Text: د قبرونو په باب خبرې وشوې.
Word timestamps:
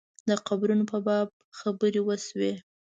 د 0.29 0.31
قبرونو 0.47 0.83
په 0.91 0.97
باب 1.07 1.27
خبرې 1.59 2.01
وشوې. 2.03 2.53